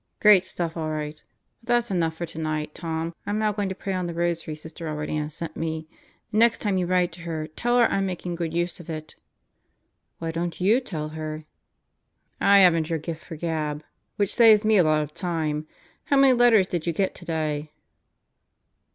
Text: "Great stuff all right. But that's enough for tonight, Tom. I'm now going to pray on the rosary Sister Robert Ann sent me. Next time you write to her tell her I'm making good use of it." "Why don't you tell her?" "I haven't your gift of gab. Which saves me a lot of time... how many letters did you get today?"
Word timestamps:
"Great 0.19 0.43
stuff 0.43 0.75
all 0.75 0.89
right. 0.89 1.21
But 1.61 1.67
that's 1.67 1.91
enough 1.91 2.15
for 2.15 2.25
tonight, 2.25 2.73
Tom. 2.73 3.13
I'm 3.27 3.37
now 3.37 3.51
going 3.51 3.69
to 3.69 3.75
pray 3.75 3.93
on 3.93 4.07
the 4.07 4.15
rosary 4.15 4.55
Sister 4.55 4.85
Robert 4.85 5.11
Ann 5.11 5.29
sent 5.29 5.55
me. 5.55 5.87
Next 6.31 6.57
time 6.57 6.79
you 6.79 6.87
write 6.87 7.11
to 7.11 7.21
her 7.21 7.45
tell 7.49 7.77
her 7.77 7.85
I'm 7.85 8.07
making 8.07 8.33
good 8.33 8.51
use 8.51 8.79
of 8.79 8.89
it." 8.89 9.15
"Why 10.17 10.31
don't 10.31 10.59
you 10.59 10.81
tell 10.83 11.09
her?" 11.09 11.45
"I 12.39 12.57
haven't 12.57 12.89
your 12.89 12.97
gift 12.97 13.29
of 13.29 13.41
gab. 13.41 13.83
Which 14.15 14.33
saves 14.33 14.65
me 14.65 14.77
a 14.77 14.83
lot 14.83 15.03
of 15.03 15.13
time... 15.13 15.67
how 16.05 16.17
many 16.17 16.33
letters 16.33 16.65
did 16.67 16.87
you 16.87 16.93
get 16.93 17.13
today?" 17.13 17.71